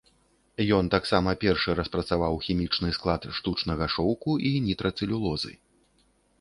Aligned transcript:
Ён 0.77 0.85
таксама 0.95 1.33
першы 1.43 1.75
распрацаваў 1.81 2.41
хімічны 2.47 2.89
склад 2.99 3.29
штучнага 3.43 3.85
шоўку 3.99 4.31
і 4.51 4.57
нітрацэлюлозы. 4.67 5.53